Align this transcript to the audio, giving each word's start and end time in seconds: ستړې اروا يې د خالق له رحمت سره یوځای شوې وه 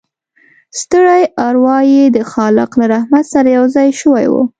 ستړې 0.79 1.21
اروا 1.47 1.77
يې 1.91 2.03
د 2.15 2.17
خالق 2.31 2.71
له 2.79 2.85
رحمت 2.93 3.25
سره 3.33 3.47
یوځای 3.57 3.89
شوې 4.01 4.25
وه 4.31 4.43